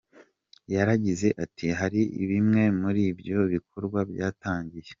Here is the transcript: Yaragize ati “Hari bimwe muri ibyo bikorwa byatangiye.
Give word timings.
Yaragize 0.73 1.27
ati 1.43 1.67
“Hari 1.79 2.01
bimwe 2.29 2.63
muri 2.81 3.01
ibyo 3.11 3.39
bikorwa 3.53 3.99
byatangiye. 4.11 4.89